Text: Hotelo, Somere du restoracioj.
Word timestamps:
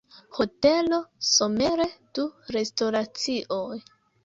Hotelo, 0.35 0.99
Somere 1.33 1.87
du 2.19 2.27
restoracioj. 2.59 3.81